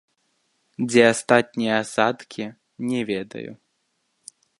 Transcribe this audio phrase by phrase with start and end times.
[0.89, 2.45] Дзе астатнія асадкі,
[2.93, 3.51] не ведаю.